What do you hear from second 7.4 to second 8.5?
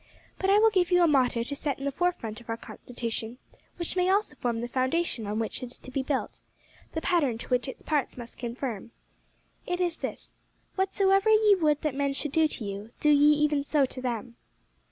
which its parts must